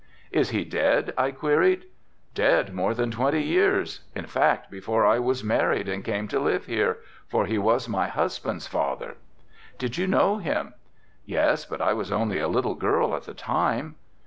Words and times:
"Is 0.31 0.49
he 0.49 0.63
dead?" 0.63 1.13
I 1.15 1.29
queried. 1.29 1.85
"Dead 2.33 2.73
more 2.73 2.95
than 2.95 3.11
twenty 3.11 3.43
years, 3.43 3.99
in 4.15 4.25
fact 4.25 4.71
before 4.71 5.05
I 5.05 5.19
was 5.19 5.43
married 5.43 5.87
and 5.87 6.03
came 6.03 6.27
to 6.29 6.39
live 6.39 6.65
here, 6.65 6.97
for 7.27 7.45
he 7.45 7.59
was 7.59 7.87
my 7.87 8.07
husband's 8.07 8.65
father." 8.65 9.17
"Did 9.77 9.99
you 9.99 10.07
know 10.07 10.39
him?" 10.39 10.73
"Yes, 11.23 11.65
but 11.65 11.83
I 11.83 11.93
was 11.93 12.11
only 12.11 12.39
a 12.39 12.47
little 12.47 12.73
girl 12.73 13.15
at 13.15 13.25
the 13.25 13.35
time." 13.35 13.93